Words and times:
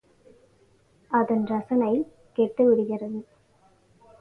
அதன் 1.11 1.45
ரசனை 1.45 1.91
கெட்டு 2.37 2.65
விடுகிறது. 2.69 3.21